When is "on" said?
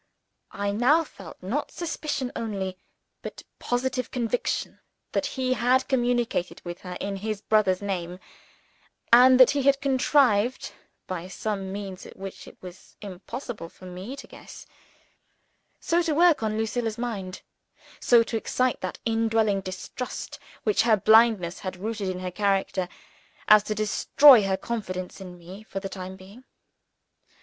16.41-16.57